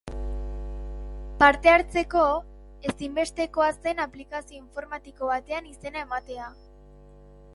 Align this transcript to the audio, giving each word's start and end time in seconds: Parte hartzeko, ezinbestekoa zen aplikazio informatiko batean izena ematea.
Parte 1.43 1.69
hartzeko, 1.73 2.23
ezinbestekoa 2.93 3.67
zen 3.85 4.01
aplikazio 4.07 4.57
informatiko 4.61 5.29
batean 5.35 5.71
izena 5.73 6.03
ematea. 6.09 6.49